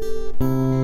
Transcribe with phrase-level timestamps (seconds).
[0.00, 0.77] Música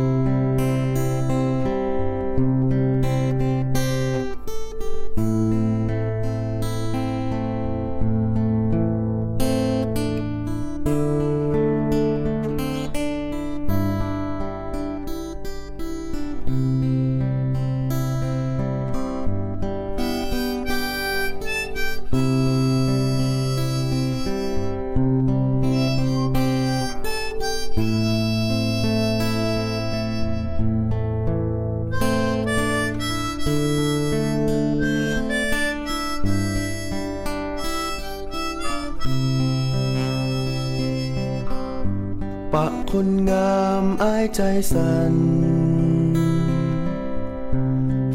[42.55, 45.15] ปะคนงามอายใจสัน่น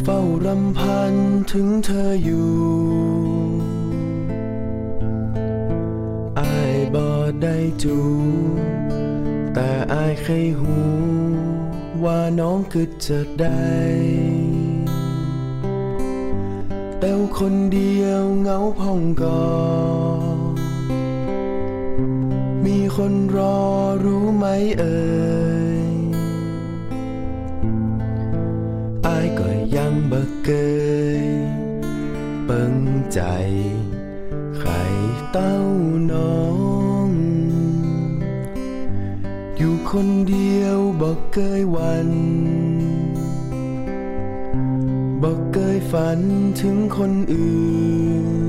[0.04, 1.14] เฝ้ารำพัน
[1.52, 2.58] ถึงเธออยู่
[6.40, 7.98] อายบอดได้จู
[9.54, 10.78] แต่อายเคยหู
[12.04, 13.74] ว่าน้องคือจะได้
[17.00, 20.39] แต่คนเดียวเงาพองกอ
[22.96, 23.60] คนรอ
[24.06, 24.46] รู้ไหม
[24.80, 25.00] เอ่
[25.82, 25.88] ย
[29.06, 30.50] อายก็ยังบ่เก
[31.24, 31.26] ย
[32.46, 32.76] เปิง
[33.14, 33.22] ใจ
[34.58, 34.70] ใคร
[35.32, 35.56] เต้า
[36.12, 36.44] น้อ
[37.08, 37.10] ง
[39.58, 42.10] อยู่คนเดียวบ่เกยวัน
[45.22, 46.20] บ่เกยฝัน
[46.62, 47.60] ถึงคนอื่
[48.48, 48.49] น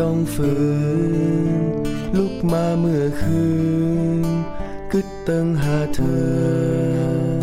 [0.00, 0.52] ต้องฝื
[1.58, 1.62] น
[2.18, 3.44] ลุกมาเมื่อคื
[4.22, 4.26] น
[4.92, 7.34] กึดเติงหาเธอ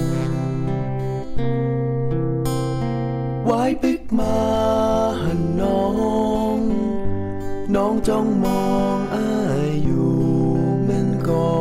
[3.49, 4.37] วายปิกมา
[5.23, 5.83] หันน้อ
[6.55, 6.57] ง
[7.75, 8.65] น้องจ้องมอ
[8.95, 9.29] งอา
[9.67, 10.13] ยอยู่
[10.81, 11.51] เหมือนกอ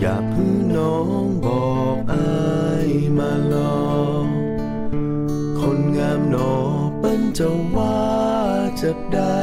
[0.00, 3.82] อยากให้น้องบอกอายมาลอ
[5.60, 6.52] คนงามหนอ
[7.00, 7.97] เป็นเจ้าว่า
[8.80, 9.38] จะได้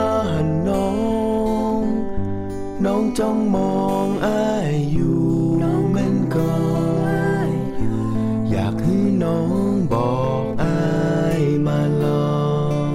[3.19, 5.21] จ้องมองอายอยู่
[5.91, 6.55] แม่นก่อ
[7.47, 7.49] น
[8.51, 9.41] อยากให้น้อ
[9.71, 12.05] งบอกอายมาล
[12.35, 12.41] อ
[12.87, 12.89] ง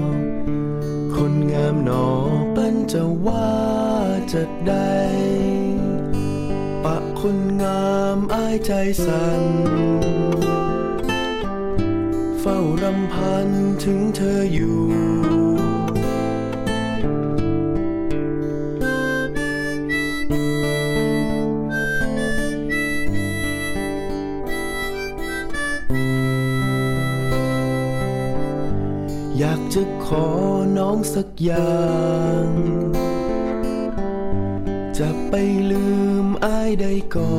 [1.16, 2.08] คนงามหนอ
[2.54, 3.52] เป็นจะว่า
[4.32, 4.98] จะได้
[6.84, 8.72] ปะคนงามอายใจ
[9.04, 9.44] สั่น
[12.40, 13.48] เฝ้ารำพัน
[13.82, 15.25] ถึงเธออยู่
[29.38, 30.26] อยากจะขอ
[30.78, 31.80] น้องสักอย่า
[32.44, 32.46] ง
[34.98, 35.34] จะไป
[35.70, 35.86] ลื
[36.24, 37.34] มอายได้ก่อ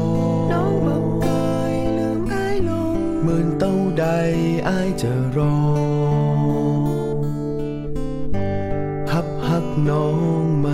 [0.48, 4.06] นน้องบอกกายลืมอายลงเหมือนเต้าใด
[4.70, 5.58] อายจะรอ
[9.12, 10.08] หับหักน้อ
[10.44, 10.68] งไหม